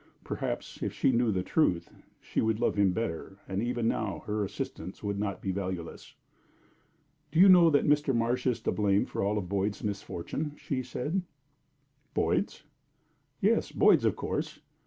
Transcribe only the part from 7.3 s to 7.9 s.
"Do you know that